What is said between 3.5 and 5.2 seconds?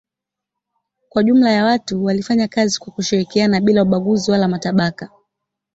bila ubaguzi wala matabaka.